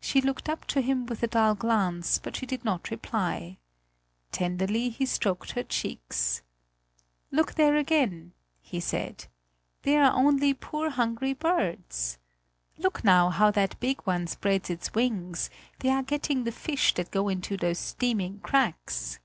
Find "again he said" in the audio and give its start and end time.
7.74-9.26